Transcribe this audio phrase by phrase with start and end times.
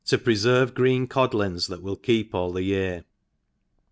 [0.09, 3.03] pre/erve Qreen Oodlings tjiaf will keep all the Tear.